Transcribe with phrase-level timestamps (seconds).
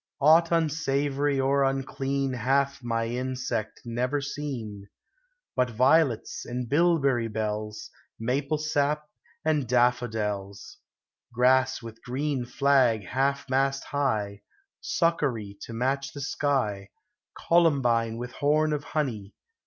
[0.19, 4.87] Aught unsavory or unclean Hath my insect never seen;
[5.55, 9.03] But violets, and bilberry bells, Maple sap,
[9.45, 10.77] and daft'odels,
[11.31, 14.41] Grass with green Hag half mast high,
[14.79, 16.89] Succory to match the sky,
[17.37, 19.35] Columbine with horn of honey.